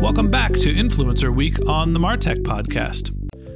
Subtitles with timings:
[0.00, 3.12] Welcome back to Influencer Week on the Martech Podcast.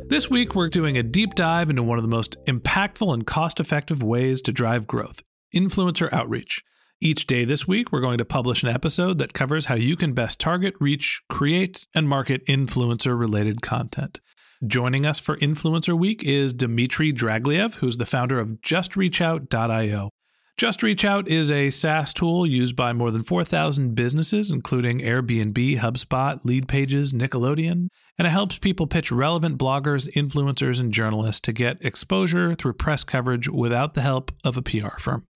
[0.09, 3.61] This week, we're doing a deep dive into one of the most impactful and cost
[3.61, 5.23] effective ways to drive growth
[5.55, 6.63] influencer outreach.
[7.01, 10.15] Each day this week, we're going to publish an episode that covers how you can
[10.15, 14.21] best target, reach, create, and market influencer related content.
[14.67, 20.11] Joining us for Influencer Week is Dmitry Dragilev, who's the founder of JustReachOut.io.
[20.59, 25.79] Just Reach Out is a SaaS tool used by more than 4,000 businesses, including Airbnb,
[25.79, 27.87] HubSpot, Leadpages, Nickelodeon,
[28.19, 33.05] and it helps people pitch relevant bloggers, influencers, and journalists to get exposure through press
[33.05, 35.27] coverage without the help of a PR firm.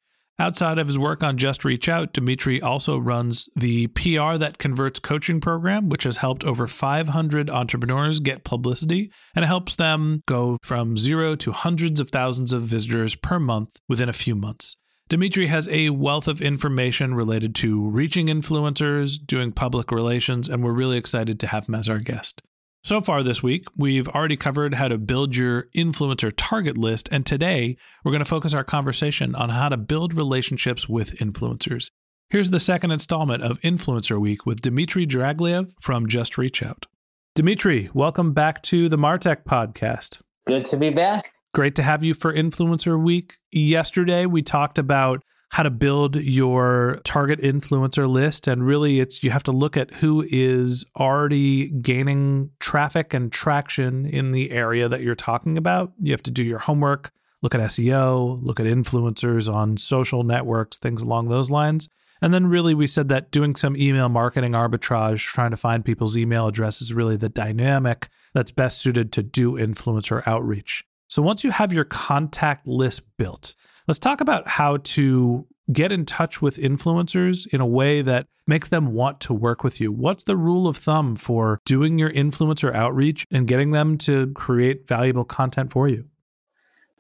[0.40, 4.98] Outside of his work on Just Reach Out, Dmitry also runs the PR That Converts
[4.98, 10.96] coaching program, which has helped over 500 entrepreneurs get publicity and helps them go from
[10.96, 14.78] zero to hundreds of thousands of visitors per month within a few months.
[15.12, 20.72] Dmitry has a wealth of information related to reaching influencers, doing public relations, and we're
[20.72, 22.40] really excited to have him as our guest.
[22.82, 27.26] So far this week, we've already covered how to build your influencer target list, and
[27.26, 31.90] today we're going to focus our conversation on how to build relationships with influencers.
[32.30, 36.86] Here's the second installment of Influencer Week with Dmitry Dragilev from Just Reach Out.
[37.34, 40.22] Dmitry, welcome back to the Martech podcast.
[40.46, 41.32] Good to be back.
[41.54, 43.36] Great to have you for Influencer Week.
[43.50, 48.48] Yesterday, we talked about how to build your target influencer list.
[48.48, 54.06] And really, it's you have to look at who is already gaining traffic and traction
[54.06, 55.92] in the area that you're talking about.
[56.00, 57.10] You have to do your homework,
[57.42, 61.86] look at SEO, look at influencers on social networks, things along those lines.
[62.22, 66.16] And then, really, we said that doing some email marketing arbitrage, trying to find people's
[66.16, 70.86] email address, is really the dynamic that's best suited to do influencer outreach.
[71.12, 73.54] So once you have your contact list built,
[73.86, 78.70] let's talk about how to get in touch with influencers in a way that makes
[78.70, 79.92] them want to work with you.
[79.92, 84.88] What's the rule of thumb for doing your influencer outreach and getting them to create
[84.88, 86.06] valuable content for you?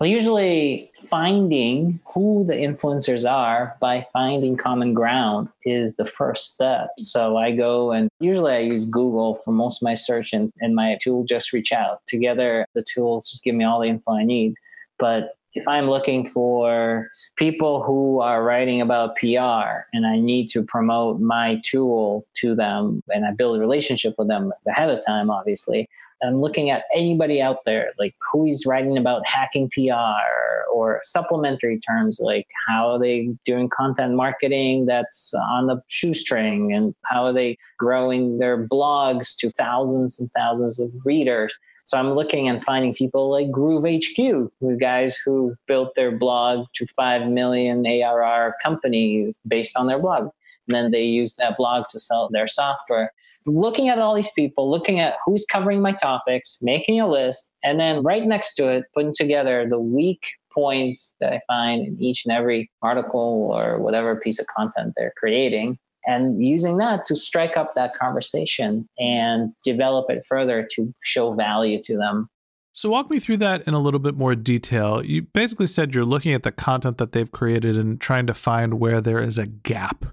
[0.02, 6.88] Well, usually finding who the influencers are by finding common ground is the first step.
[6.98, 10.74] So I go and usually I use Google for most of my search and, and
[10.74, 12.00] my tool just reach out.
[12.08, 14.54] Together, the tools just give me all the info I need.
[14.98, 20.62] But if I'm looking for people who are writing about PR and I need to
[20.62, 25.30] promote my tool to them and I build a relationship with them ahead of time,
[25.30, 25.88] obviously,
[26.22, 31.80] I'm looking at anybody out there, like who is writing about hacking PR or supplementary
[31.80, 37.32] terms, like how are they doing content marketing that's on the shoestring and how are
[37.32, 41.58] they growing their blogs to thousands and thousands of readers.
[41.84, 44.16] So I'm looking and finding people like Groove HQ,
[44.60, 50.30] who guys who built their blog to 5 million ARR company based on their blog.
[50.68, 53.12] And then they use that blog to sell their software
[53.46, 57.80] looking at all these people, looking at who's covering my topics, making a list, and
[57.80, 62.24] then right next to it, putting together the weak points that I find in each
[62.24, 67.56] and every article or whatever piece of content they're creating, and using that to strike
[67.56, 72.28] up that conversation and develop it further to show value to them.
[72.74, 75.04] So, walk me through that in a little bit more detail.
[75.04, 78.80] You basically said you're looking at the content that they've created and trying to find
[78.80, 80.06] where there is a gap.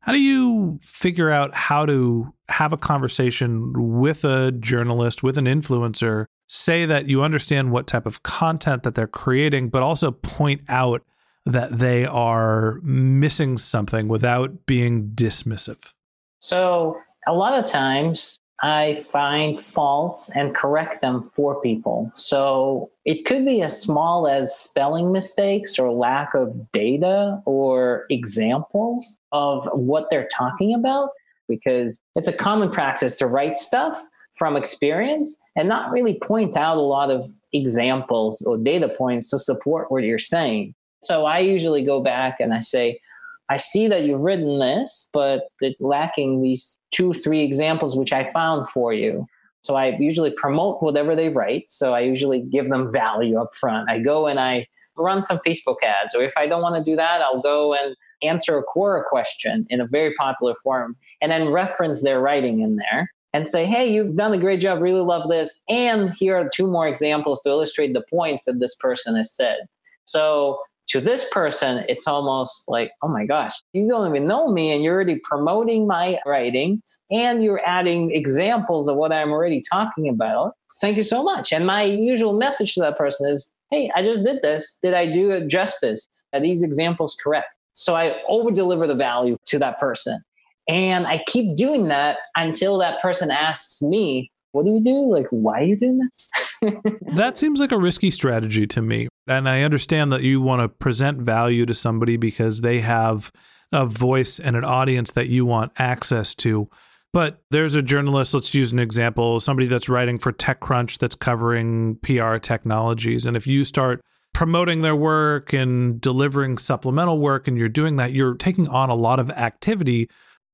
[0.00, 5.44] How do you figure out how to have a conversation with a journalist, with an
[5.44, 10.62] influencer say that you understand what type of content that they're creating, but also point
[10.68, 11.02] out
[11.46, 15.94] that they are missing something without being dismissive?
[16.40, 22.10] So, a lot of times I find faults and correct them for people.
[22.14, 29.20] So, it could be as small as spelling mistakes or lack of data or examples
[29.32, 31.10] of what they're talking about,
[31.48, 34.02] because it's a common practice to write stuff
[34.34, 39.38] from experience and not really point out a lot of examples or data points to
[39.38, 40.74] support what you're saying.
[41.06, 43.00] So I usually go back and I say,
[43.48, 48.28] I see that you've written this, but it's lacking these two, three examples which I
[48.30, 49.26] found for you.
[49.62, 51.70] So I usually promote whatever they write.
[51.70, 53.88] So I usually give them value up front.
[53.88, 54.66] I go and I
[54.96, 57.94] run some Facebook ads, or if I don't want to do that, I'll go and
[58.22, 62.76] answer a Quora question in a very popular forum and then reference their writing in
[62.76, 65.60] there and say, hey, you've done a great job, really love this.
[65.68, 69.58] And here are two more examples to illustrate the points that this person has said.
[70.04, 70.58] So
[70.88, 74.82] to this person, it's almost like, oh my gosh, you don't even know me and
[74.82, 80.54] you're already promoting my writing and you're adding examples of what I'm already talking about.
[80.80, 81.52] Thank you so much.
[81.52, 84.78] And my usual message to that person is, hey, I just did this.
[84.82, 86.08] Did I do it justice?
[86.32, 87.48] Are these examples correct?
[87.72, 90.22] So I over deliver the value to that person.
[90.68, 95.12] And I keep doing that until that person asks me, what do you do?
[95.12, 96.82] Like, why are you doing this?
[97.14, 99.08] that seems like a risky strategy to me.
[99.26, 103.30] And I understand that you want to present value to somebody because they have
[103.70, 106.70] a voice and an audience that you want access to.
[107.12, 111.96] But there's a journalist, let's use an example, somebody that's writing for TechCrunch that's covering
[111.96, 113.26] PR technologies.
[113.26, 114.00] And if you start
[114.32, 118.94] promoting their work and delivering supplemental work and you're doing that, you're taking on a
[118.94, 120.08] lot of activity.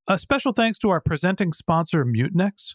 [0.08, 2.74] A special thanks to our presenting sponsor, Mutinex.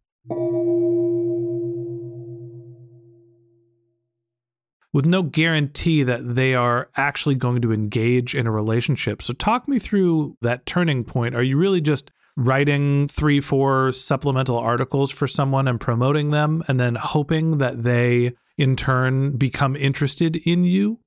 [4.93, 9.21] With no guarantee that they are actually going to engage in a relationship.
[9.21, 11.35] So, talk me through that turning point.
[11.35, 16.79] Are you really just writing three, four supplemental articles for someone and promoting them, and
[16.79, 20.99] then hoping that they in turn become interested in you?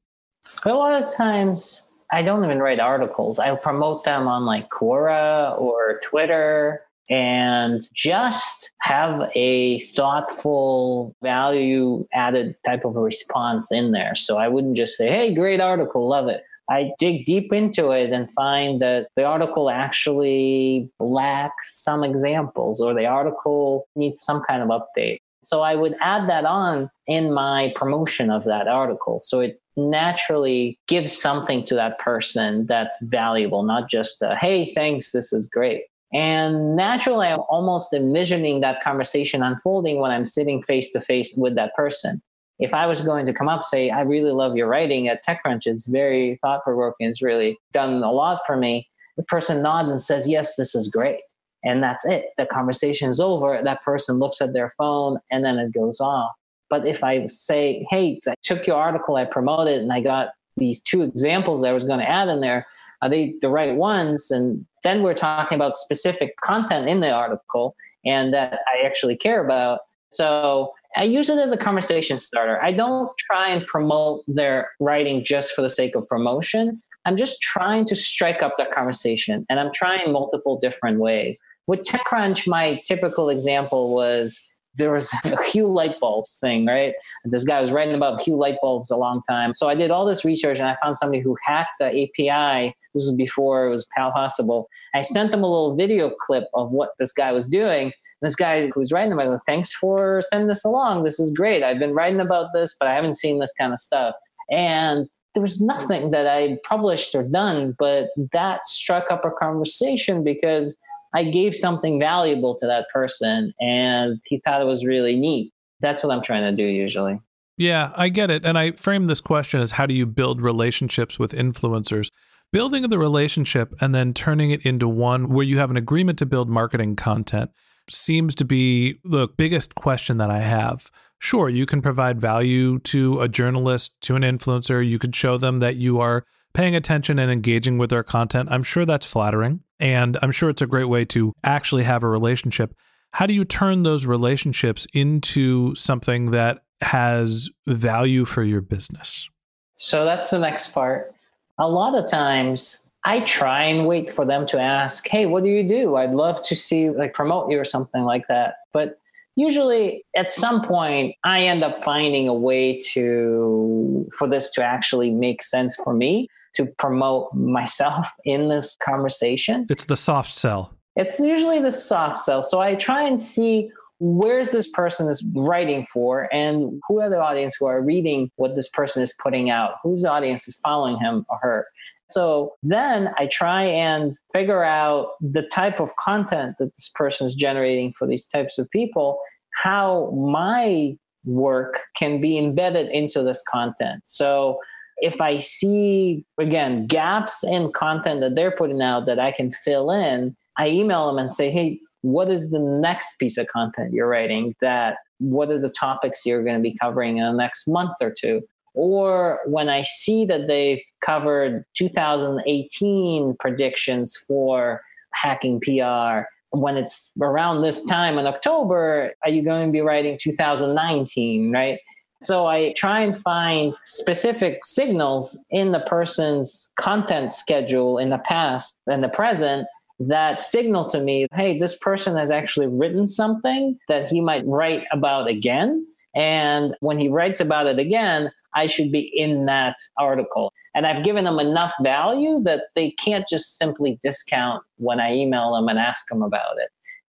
[0.67, 3.39] A lot of times, I don't even write articles.
[3.39, 12.57] I promote them on like Quora or Twitter and just have a thoughtful value added
[12.65, 14.15] type of response in there.
[14.15, 16.43] So I wouldn't just say, hey, great article, love it.
[16.71, 22.95] I dig deep into it and find that the article actually lacks some examples or
[22.95, 25.19] the article needs some kind of update.
[25.43, 29.19] So I would add that on in my promotion of that article.
[29.19, 35.13] So it naturally gives something to that person that's valuable, not just a, hey, thanks,
[35.13, 35.83] this is great.
[36.15, 41.57] And naturally, I'm almost envisioning that conversation unfolding when I'm sitting face to face with
[41.57, 42.23] that person.
[42.61, 45.67] If I was going to come up say, I really love your writing at TechCrunch,
[45.67, 48.89] it's very thought provoking, it's really done a lot for me.
[49.17, 51.21] The person nods and says, Yes, this is great.
[51.65, 52.27] And that's it.
[52.39, 53.61] The conversation is over.
[53.63, 56.31] That person looks at their phone and then it goes off.
[56.71, 60.29] But if I say, Hey, I took your article, I promoted, it, and I got
[60.57, 62.69] these two examples I was going to add in there,
[63.05, 64.31] Are they the right ones?
[64.31, 69.45] And then we're talking about specific content in the article and that I actually care
[69.45, 69.81] about.
[70.11, 72.63] So I use it as a conversation starter.
[72.63, 76.81] I don't try and promote their writing just for the sake of promotion.
[77.05, 81.43] I'm just trying to strike up that conversation and I'm trying multiple different ways.
[81.67, 84.41] With TechCrunch, my typical example was
[84.77, 86.95] there was a Hue light bulbs thing, right?
[87.27, 89.53] This guy was writing about Hue light bulbs a long time.
[89.53, 92.75] So I did all this research and I found somebody who hacked the API.
[92.95, 94.69] This was before it was PAL possible.
[94.95, 97.93] I sent them a little video clip of what this guy was doing.
[98.23, 101.05] This guy who was writing about it, thanks for sending this along.
[101.05, 101.63] This is great.
[101.63, 104.15] I've been writing about this, but I haven't seen this kind of stuff.
[104.51, 110.23] And there was nothing that I published or done, but that struck up a conversation
[110.23, 110.77] because
[111.13, 115.53] I gave something valuable to that person and he thought it was really neat.
[115.81, 117.21] That's what I'm trying to do usually.
[117.57, 118.45] Yeah, I get it.
[118.45, 122.11] And I frame this question as how do you build relationships with influencers?
[122.55, 126.25] Building the relationship and then turning it into one where you have an agreement to
[126.25, 127.51] build marketing content
[127.91, 130.89] seems to be the biggest question that I have.
[131.19, 134.89] Sure, you can provide value to a journalist, to an influencer.
[134.89, 138.49] You could show them that you are paying attention and engaging with their content.
[138.53, 139.65] I'm sure that's flattering.
[139.81, 142.73] And I'm sure it's a great way to actually have a relationship.
[143.15, 149.29] How do you turn those relationships into something that has value for your business?
[149.75, 151.11] So that's the next part.
[151.59, 155.51] A lot of times I try and wait for them to ask, Hey, what do
[155.51, 155.97] you do?
[155.97, 158.57] I'd love to see, like, promote you or something like that.
[158.73, 158.99] But
[159.37, 165.11] usually at some point i end up finding a way to for this to actually
[165.11, 169.67] make sense for me to promote myself in this conversation.
[169.69, 170.73] It's the soft sell.
[170.97, 172.43] It's usually the soft sell.
[172.45, 177.21] So I try and see where's this person is writing for and who are the
[177.21, 179.75] audience who are reading what this person is putting out?
[179.83, 181.67] Whose audience is following him or her?
[182.11, 187.35] So then i try and figure out the type of content that this person is
[187.35, 189.19] generating for these types of people
[189.63, 194.03] how my work can be embedded into this content.
[194.05, 194.59] So
[194.99, 199.91] if I see, again, gaps in content that they're putting out that I can fill
[199.91, 204.07] in, I email them and say, hey, what is the next piece of content you're
[204.07, 207.93] writing that what are the topics you're going to be covering in the next month
[208.03, 208.43] or two?
[208.75, 214.83] Or when i see that they've covered 2018 predictions for
[215.15, 220.19] hacking pr when it's around this time in october are you going to be writing
[220.21, 221.79] 2019 right?
[222.23, 228.79] So I try and find specific signals in the person's content schedule in the past
[228.87, 229.67] and the present
[230.01, 234.85] that signal to me, hey, this person has actually written something that he might write
[234.93, 235.87] about again.
[236.15, 240.53] And when he writes about it again, I should be in that article.
[240.75, 245.55] And I've given them enough value that they can't just simply discount when I email
[245.55, 246.71] them and ask them about it.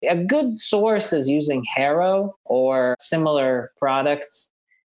[0.07, 4.50] A good source is using HARO or similar products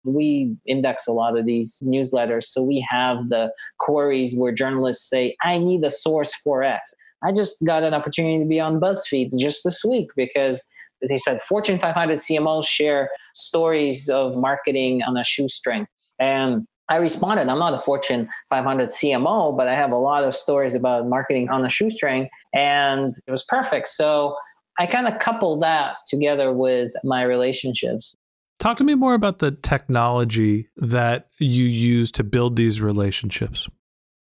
[0.07, 2.45] we index a lot of these newsletters.
[2.45, 6.93] So we have the queries where journalists say, I need a source for X.
[7.23, 10.65] I just got an opportunity to be on BuzzFeed just this week because
[11.07, 15.87] they said Fortune 500 CMOs share stories of marketing on a shoestring.
[16.19, 20.35] And I responded, I'm not a Fortune 500 CMO, but I have a lot of
[20.35, 22.29] stories about marketing on a shoestring.
[22.53, 23.89] And it was perfect.
[23.89, 24.35] So
[24.79, 28.15] I kind of coupled that together with my relationships.
[28.59, 33.69] Talk to me more about the technology that you use to build these relationships.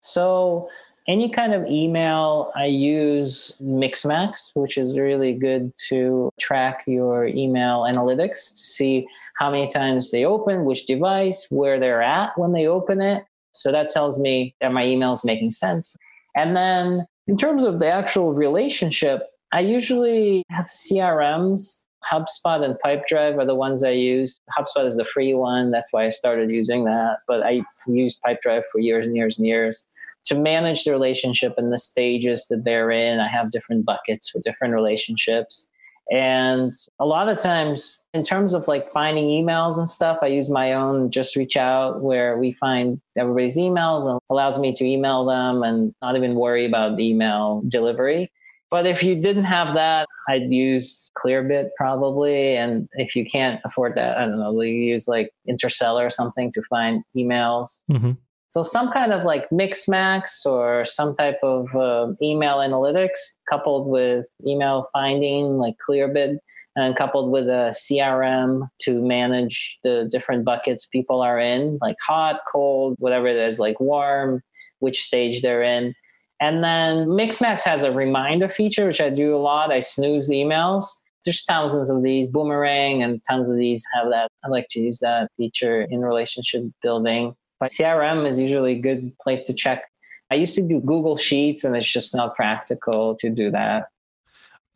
[0.00, 0.68] So,
[1.09, 7.83] any kind of email, I use Mixmax, which is really good to track your email
[7.83, 9.06] analytics to see
[9.37, 13.25] how many times they open, which device, where they're at when they open it.
[13.52, 15.97] So that tells me that my email is making sense.
[16.35, 23.38] And then in terms of the actual relationship, I usually have CRMs HubSpot and Pipedrive
[23.38, 24.40] are the ones I use.
[24.56, 25.70] HubSpot is the free one.
[25.70, 27.18] That's why I started using that.
[27.26, 29.86] But I used Pipedrive for years and years and years.
[30.26, 34.40] To manage the relationship and the stages that they're in, I have different buckets for
[34.40, 35.68] different relationships.
[36.10, 40.48] And a lot of times, in terms of like finding emails and stuff, I use
[40.48, 45.25] my own just reach out where we find everybody's emails and allows me to email
[45.25, 48.30] them and not even worry about email delivery.
[48.70, 52.56] But if you didn't have that, I'd use Clearbit probably.
[52.56, 56.52] And if you can't afford that, I don't know, you use like Interstellar or something
[56.52, 57.85] to find emails.
[57.90, 58.12] Mm-hmm.
[58.49, 63.18] So some kind of like Mixmax or some type of uh, email analytics
[63.49, 66.38] coupled with email finding like Clearbit
[66.76, 72.40] and coupled with a CRM to manage the different buckets people are in, like hot,
[72.50, 74.42] cold, whatever it is, like warm,
[74.80, 75.94] which stage they're in
[76.40, 79.73] And then Mixmax has a reminder feature, which I do a lot.
[79.73, 80.87] I snooze the emails.
[81.25, 82.28] There's thousands of these.
[82.28, 84.31] Boomerang and tons of these have that.
[84.45, 87.35] I like to use that feature in relationship building.
[87.59, 89.85] But CRM is usually a good place to check.
[90.31, 93.87] I used to do Google Sheets, and it's just not practical to do that.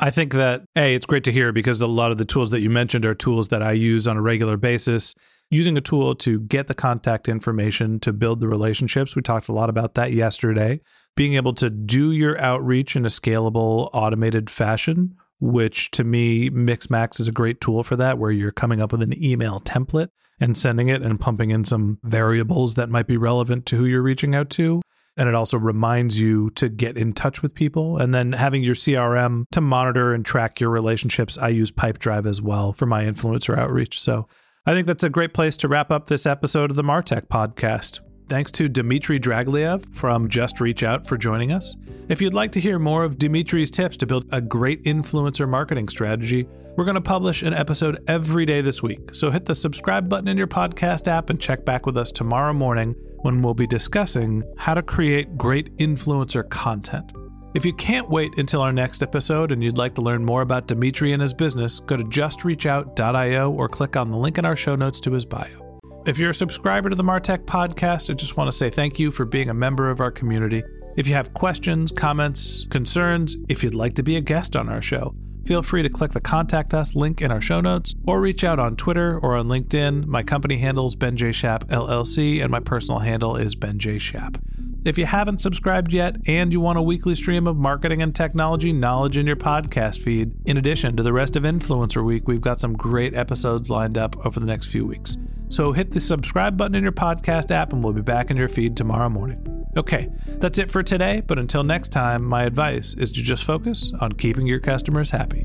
[0.03, 2.61] I think that, A, it's great to hear because a lot of the tools that
[2.61, 5.15] you mentioned are tools that I use on a regular basis.
[5.51, 9.15] Using a tool to get the contact information to build the relationships.
[9.15, 10.81] We talked a lot about that yesterday.
[11.17, 17.21] Being able to do your outreach in a scalable, automated fashion, which to me, Mixmax
[17.21, 20.09] is a great tool for that, where you're coming up with an email template
[20.41, 24.03] and sending it and pumping in some variables that might be relevant to who you're
[24.03, 24.81] reaching out to.
[25.17, 27.99] And it also reminds you to get in touch with people.
[27.99, 32.41] And then having your crm to monitor and track your relationships i use pipedrive as
[32.41, 34.01] well for my influencer outreach.
[34.01, 34.27] So
[34.65, 38.01] i think that's a great place to wrap up this episode of the martech podcast
[38.31, 41.77] Thanks to Dmitry Dragilev from Just Reach Out for joining us.
[42.09, 45.89] If you'd like to hear more of Dmitry's tips to build a great influencer marketing
[45.89, 46.47] strategy,
[46.77, 49.17] we're going to publish an episode every day this week.
[49.17, 52.53] So hit the subscribe button in your podcast app and check back with us tomorrow
[52.53, 57.11] morning when we'll be discussing how to create great influencer content.
[57.55, 60.69] If you can't wait until our next episode and you'd like to learn more about
[60.69, 64.77] Dmitry and his business, go to justreachout.io or click on the link in our show
[64.77, 65.70] notes to his bio.
[66.07, 69.11] If you're a subscriber to the Martech podcast, I just want to say thank you
[69.11, 70.63] for being a member of our community.
[70.97, 74.81] If you have questions, comments, concerns, if you'd like to be a guest on our
[74.81, 75.15] show,
[75.45, 78.59] feel free to click the contact us link in our show notes or reach out
[78.59, 80.07] on Twitter or on LinkedIn.
[80.07, 81.33] My company handle is Ben J.
[81.33, 83.99] Shap LLC and my personal handle is Ben J.
[83.99, 84.39] Shap.
[84.83, 88.73] If you haven't subscribed yet and you want a weekly stream of marketing and technology
[88.73, 92.61] knowledge in your podcast feed, in addition to the rest of Influencer Week, we've got
[92.61, 95.19] some great episodes lined up over the next few weeks.
[95.51, 98.49] So hit the subscribe button in your podcast app and we'll be back in your
[98.49, 99.67] feed tomorrow morning.
[99.77, 103.93] Okay, that's it for today, but until next time, my advice is to just focus
[104.01, 105.45] on keeping your customers happy.